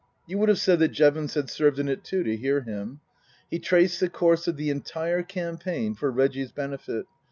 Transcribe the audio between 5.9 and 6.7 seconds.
for Reggie's